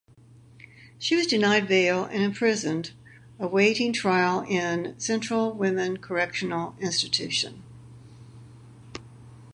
She 0.97 1.15
was 1.15 1.27
denied 1.27 1.67
bail 1.67 2.05
and 2.05 2.23
imprisoned 2.23 2.89
await 3.37 3.77
trial 3.93 4.39
in 4.49 4.99
Central 4.99 5.53
Women 5.53 5.97
Correctional 5.97 6.75
Institution. 6.79 7.61